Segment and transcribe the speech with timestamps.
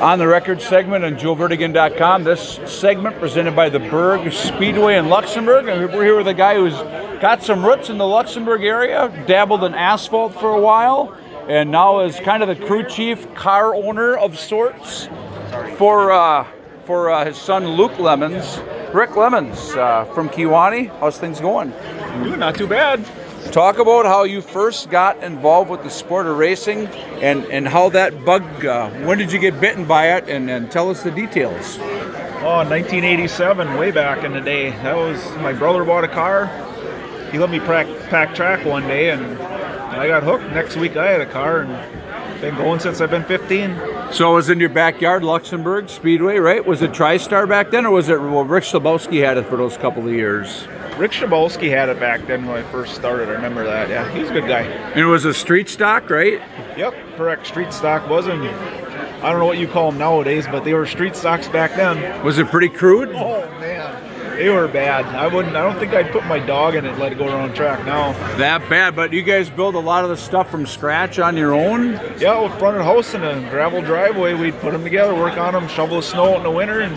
[0.00, 2.24] On the record segment on joeverdegan.com.
[2.24, 5.68] This segment presented by the Berg Speedway in Luxemburg.
[5.68, 6.74] And we're here with a guy who's
[7.20, 11.16] got some roots in the Luxemburg area, dabbled in asphalt for a while,
[11.48, 15.08] and now is kind of the crew chief, car owner of sorts
[15.76, 16.46] for uh,
[16.84, 18.66] for uh, his son Luke Lemmens.
[18.94, 20.88] Rick Lemmens uh, from Kewaunee.
[20.98, 21.70] How's things going?
[22.38, 23.04] Not too bad.
[23.52, 26.86] Talk about how you first got involved with the sport of racing
[27.20, 30.70] and, and how that bug, uh, when did you get bitten by it, and, and
[30.70, 31.78] tell us the details.
[32.42, 34.70] Oh, 1987, way back in the day.
[34.70, 36.46] That was my brother bought a car.
[37.32, 40.44] He let me pack, pack track one day, and I got hooked.
[40.54, 43.76] Next week, I had a car, and been going since I've been 15.
[44.12, 46.64] So it was in your backyard, Luxemburg Speedway, right?
[46.64, 49.76] Was it TriStar back then, or was it well, Rick Slabowski had it for those
[49.76, 50.66] couple of years?
[51.00, 53.30] Rick Shabolsky had it back then when I first started.
[53.30, 53.88] I remember that.
[53.88, 54.64] Yeah, he's a good guy.
[54.64, 56.42] And it was a street stock, right?
[56.76, 57.46] Yep, correct.
[57.46, 58.42] Street stock wasn't.
[58.42, 62.22] I don't know what you call them nowadays, but they were street stocks back then.
[62.22, 63.08] Was it pretty crude?
[63.14, 63.49] Oh
[64.40, 65.04] they were bad.
[65.04, 65.54] I wouldn't.
[65.54, 67.84] I don't think I'd put my dog in it and let it go around track
[67.84, 68.12] now.
[68.38, 71.52] That bad, but you guys build a lot of the stuff from scratch on your
[71.52, 71.92] own.
[72.18, 75.52] Yeah, with front of house and a gravel driveway, we'd put them together, work on
[75.52, 76.96] them, shovel the snow out in the winter, and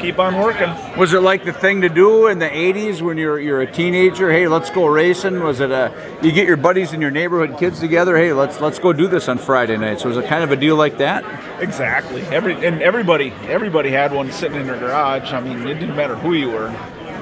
[0.00, 0.68] keep on working.
[0.96, 4.30] Was it like the thing to do in the '80s when you're you're a teenager?
[4.30, 5.40] Hey, let's go racing.
[5.40, 5.92] Was it a
[6.22, 8.16] you get your buddies and your neighborhood kids together?
[8.16, 10.04] Hey, let's let's go do this on Friday nights.
[10.04, 11.24] Was it kind of a deal like that?
[11.60, 12.22] Exactly.
[12.26, 15.32] Every and everybody everybody had one sitting in their garage.
[15.32, 16.75] I mean, it didn't matter who you were.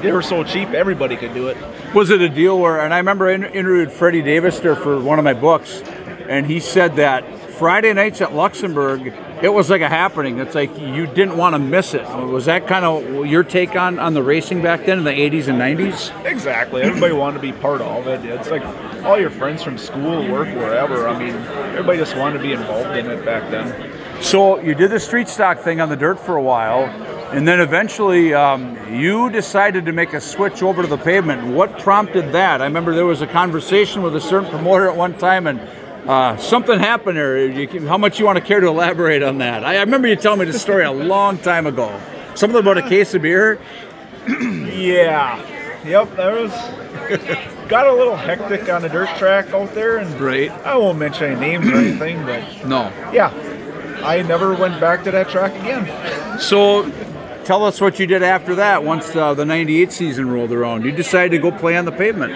[0.05, 1.57] They were so cheap, everybody could do it.
[1.95, 2.79] Was it a deal where?
[2.79, 5.81] And I remember I interviewed Freddie Davister for one of my books,
[6.29, 10.41] and he said that Friday nights at Luxemburg, it was like a happening.
[10.41, 12.03] It's like you didn't want to miss it.
[12.03, 15.49] Was that kind of your take on on the racing back then in the 80s
[15.49, 16.27] and 90s?
[16.27, 16.83] Exactly.
[16.83, 18.23] Everybody wanted to be part of it.
[18.27, 18.63] It's like
[19.05, 21.09] all your friends from school, work, wherever.
[21.09, 21.35] I mean,
[21.73, 23.91] everybody just wanted to be involved in it back then.
[24.25, 26.85] So you did the street stock thing on the dirt for a while,
[27.33, 31.55] and then eventually um, you decided to make a switch over to the pavement.
[31.55, 32.63] What prompted that?
[32.63, 35.61] I remember there was a conversation with a certain promoter at one time, and
[36.09, 37.47] uh, something happened there.
[37.47, 39.63] You, how much you want to care to elaborate on that?
[39.63, 42.01] I, I remember you telling me this story a long time ago.
[42.35, 43.61] Something about a case of beer.
[44.27, 45.39] yeah.
[45.85, 46.17] Yep.
[46.17, 46.51] There was.
[47.69, 50.51] got a little hectic on the dirt track out there, and right.
[50.51, 52.91] I won't mention any names or anything, but no.
[53.13, 53.54] Yeah.
[54.05, 56.39] I never went back to that track again.
[56.39, 56.91] So,
[57.45, 58.85] tell us what you did after that.
[58.85, 62.33] Once uh, the '98 season rolled around, you decided to go play on the pavement.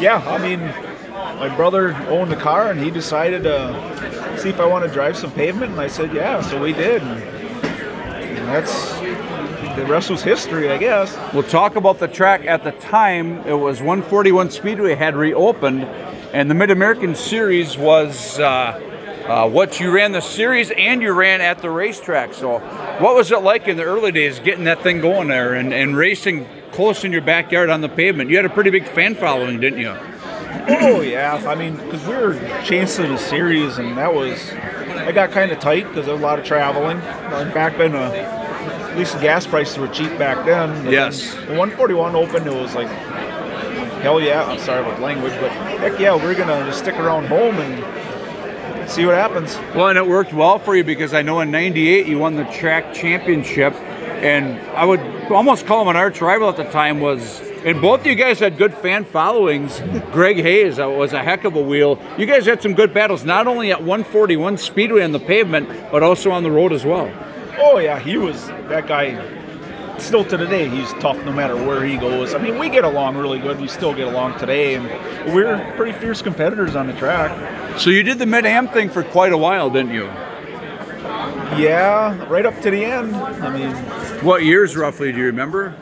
[0.00, 0.60] Yeah, I mean,
[1.38, 5.16] my brother owned a car, and he decided to see if I want to drive
[5.16, 6.40] some pavement, and I said, yeah.
[6.40, 7.02] So we did.
[7.02, 8.98] And that's
[9.76, 11.16] the rest was history, I guess.
[11.34, 13.40] We'll talk about the track at the time.
[13.46, 18.38] It was 141 Speedway had reopened, and the Mid American Series was.
[18.38, 18.92] Uh,
[19.26, 22.34] uh, what you ran the series and you ran at the racetrack.
[22.34, 22.58] So,
[22.98, 25.96] what was it like in the early days getting that thing going there and, and
[25.96, 28.30] racing close in your backyard on the pavement?
[28.30, 29.94] You had a pretty big fan following, didn't you?
[30.66, 35.32] Oh yeah, I mean, because we were chasing the series, and that was I got
[35.32, 36.98] kind of tight because there was a lot of traveling.
[37.52, 38.10] Back then, uh,
[38.94, 40.90] at least the gas prices were cheap back then.
[40.90, 41.34] Yes.
[41.34, 42.88] The 141 opened, it was like,
[44.00, 44.44] hell yeah.
[44.44, 48.03] I'm sorry about language, but heck yeah, we're gonna stick around home and
[48.94, 49.56] see what happens.
[49.74, 52.44] Well, and it worked well for you because I know in '98 you won the
[52.44, 55.00] track championship, and I would
[55.32, 57.00] almost call him an arch rival at the time.
[57.00, 59.80] Was and both of you guys had good fan followings.
[60.12, 61.98] Greg Hayes uh, was a heck of a wheel.
[62.16, 66.02] You guys had some good battles, not only at 141 Speedway on the pavement, but
[66.02, 67.10] also on the road as well.
[67.58, 69.16] Oh yeah, he was that guy.
[69.98, 72.34] Still to today, he's tough no matter where he goes.
[72.34, 73.60] I mean, we get along really good.
[73.60, 74.86] We still get along today, and
[75.32, 77.78] we're pretty fierce competitors on the track.
[77.78, 80.04] So you did the Mid Am thing for quite a while, didn't you?
[81.56, 83.14] Yeah, right up to the end.
[83.14, 83.70] I mean,
[84.24, 85.74] what years roughly do you remember?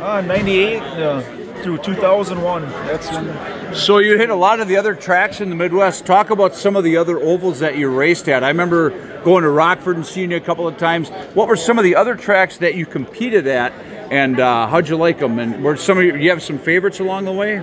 [0.00, 1.22] Uh, 98 uh,
[1.66, 2.62] through 2001.
[2.62, 3.74] That's when.
[3.74, 6.06] So you hit a lot of the other tracks in the Midwest.
[6.06, 8.44] Talk about some of the other ovals that you raced at.
[8.44, 8.90] I remember
[9.24, 11.08] going to Rockford and seeing you a couple of times.
[11.34, 13.72] What were some of the other tracks that you competed at,
[14.12, 15.40] and uh, how'd you like them?
[15.40, 17.58] And were some of you, you have some favorites along the way?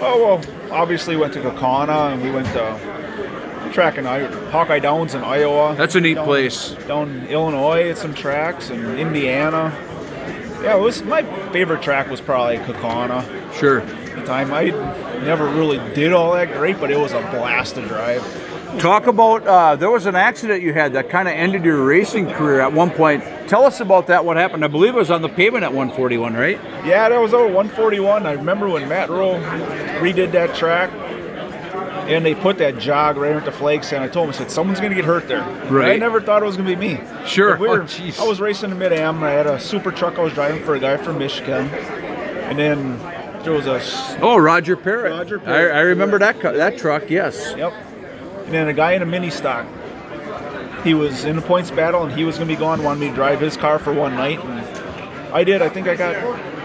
[0.00, 4.04] Oh well, obviously went to Kaukauna and we went to track in
[4.50, 5.76] Hawkeye Downs in Iowa.
[5.76, 6.70] That's a neat down, place.
[6.88, 9.72] Down Illinois at some tracks and Indiana.
[10.62, 11.22] Yeah, it was my
[11.52, 13.24] favorite track was probably Kaukauna.
[13.54, 13.80] Sure.
[13.80, 14.64] At the time, I
[15.20, 18.22] never really did all that great, but it was a blast to drive.
[18.80, 22.28] Talk about uh, there was an accident you had that kind of ended your racing
[22.30, 23.22] career at one point.
[23.48, 24.24] Tell us about that.
[24.24, 24.64] What happened?
[24.64, 26.60] I believe it was on the pavement at 141, right?
[26.84, 28.26] Yeah, that was over 141.
[28.26, 29.40] I remember when Matt Rowe
[30.00, 30.90] redid that track.
[32.08, 34.02] And they put that jog right at the flag stand.
[34.02, 35.42] I told them, I said, someone's going to get hurt there.
[35.70, 35.92] Right.
[35.92, 37.00] I never thought it was going to be me.
[37.26, 37.50] Sure.
[37.52, 38.24] But we were- Oh.
[38.24, 39.22] I was racing the Mid Am.
[39.22, 42.98] I had a super truck I was driving for a guy from Michigan, and then
[43.44, 43.80] there was a
[44.20, 45.12] Oh, Roger Parrott.
[45.12, 45.72] Roger Parrott.
[45.74, 47.08] I, I remember that that truck.
[47.10, 47.54] Yes.
[47.56, 47.72] Yep.
[48.46, 49.66] And then a guy in a mini stock.
[50.84, 52.82] He was in the points battle and he was going to be gone.
[52.82, 54.60] Wanted me to drive his car for one night, and
[55.34, 55.60] I did.
[55.60, 56.14] I think I got,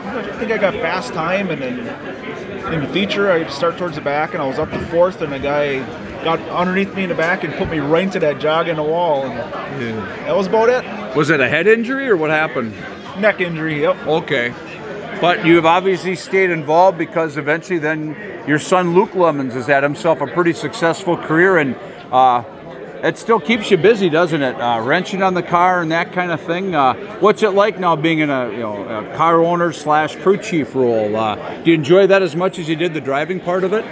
[0.06, 4.02] I think I got fast time, and then in the feature I start towards the
[4.02, 5.80] back, and I was up to fourth, and a guy
[6.24, 8.84] got underneath me in the back and put me right into that jog in the
[8.84, 9.98] wall, and
[10.28, 11.16] that was about it.
[11.16, 12.74] Was it a head injury or what happened?
[13.20, 13.82] Neck injury.
[13.82, 14.08] Yep.
[14.08, 14.54] Okay.
[15.22, 19.84] But you have obviously stayed involved because eventually then your son Luke Lemmens has had
[19.84, 21.76] himself a pretty successful career and
[22.12, 22.44] uh,
[23.04, 24.56] it still keeps you busy, doesn't it?
[24.56, 26.74] Uh, wrenching on the car and that kind of thing.
[26.74, 30.38] Uh, what's it like now being in a you know a car owner slash crew
[30.38, 31.16] chief role?
[31.16, 33.84] Uh, do you enjoy that as much as you did the driving part of it?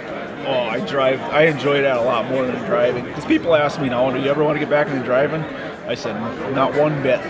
[0.44, 1.20] Oh, I drive.
[1.20, 3.04] I enjoy that a lot more than driving.
[3.04, 5.40] Because people ask me now, do you ever want to get back into driving?
[5.86, 6.14] I said,
[6.52, 7.20] not one bit.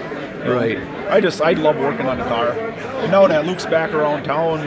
[0.49, 0.79] Right.
[1.11, 2.53] I just, I love working on the car.
[2.53, 4.61] And now that Luke's back around town,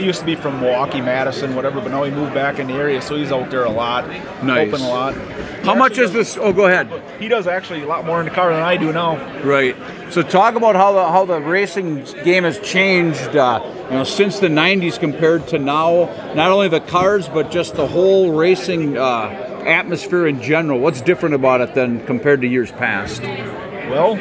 [0.00, 2.72] he used to be from Milwaukee, Madison, whatever, but now he moved back in the
[2.74, 4.08] area, so he's out there a lot,
[4.42, 4.70] Nice.
[4.70, 5.14] helping a lot.
[5.62, 6.36] How much is this?
[6.38, 6.88] Oh, go ahead.
[7.20, 9.16] He does actually a lot more in the car than I do now.
[9.42, 9.76] Right.
[10.10, 13.60] So talk about how the how the racing game has changed, uh,
[13.90, 16.06] you know, since the '90s compared to now.
[16.34, 19.28] Not only the cars, but just the whole racing uh,
[19.66, 20.80] atmosphere in general.
[20.80, 23.22] What's different about it than compared to years past?
[23.22, 24.16] Well,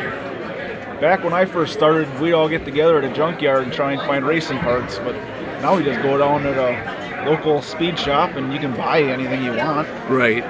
[1.00, 4.02] back when I first started, we'd all get together at a junkyard and try and
[4.02, 5.16] find racing parts, but
[5.62, 9.44] now we just go down to the local speed shop and you can buy anything
[9.44, 9.88] you want.
[10.10, 10.44] Right.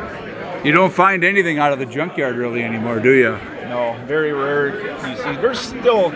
[0.66, 3.32] You don't find anything out of the junkyard really anymore, do you?
[3.70, 5.36] No, very rare you see.
[5.42, 6.10] There's still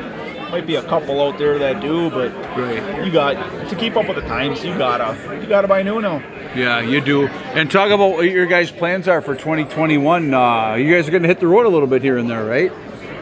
[0.51, 3.03] might be a couple out there that do, but Right.
[3.05, 4.63] you got to keep up with the times.
[4.63, 6.21] You gotta you gotta buy new now.
[6.55, 7.27] Yeah, you do.
[7.27, 10.31] And talk about what your guys' plans are for 2021.
[10.33, 12.45] Uh, you guys are going to hit the road a little bit here and there,
[12.45, 12.71] right?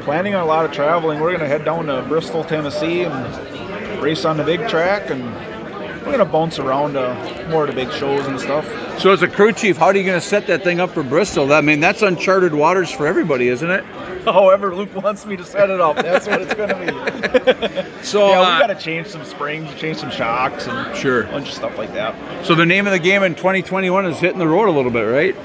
[0.01, 1.21] Planning on a lot of traveling.
[1.21, 5.23] We're gonna head down to Bristol, Tennessee, and race on the big track, and
[6.11, 8.65] we're gonna bounce around to more of the big shows and stuff.
[8.99, 11.01] So as a crew chief, how are you going to set that thing up for
[11.01, 11.51] Bristol?
[11.53, 13.83] I mean, that's uncharted waters for everybody, isn't it?
[14.25, 15.95] However, Luke wants me to set it up.
[15.95, 17.87] That's what it's gonna be.
[18.03, 21.21] So yeah, uh, we gotta change some springs, change some shocks, and Sure.
[21.23, 22.15] a bunch of stuff like that.
[22.45, 25.03] So the name of the game in 2021 is hitting the road a little bit,
[25.03, 25.35] right?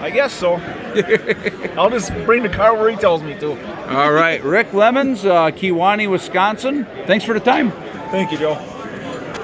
[0.00, 0.54] I guess so.
[1.76, 3.50] I'll just bring the car where he tells me to.
[3.96, 6.86] All right, Rick Lemmens, uh, Kewaunee, Wisconsin.
[7.06, 7.72] Thanks for the time.
[8.12, 8.54] Thank you, Joe.